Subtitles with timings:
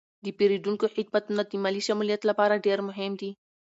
[0.25, 3.31] د پیرودونکو خدمتونه د مالي شمولیت لپاره ډیر مهم دي.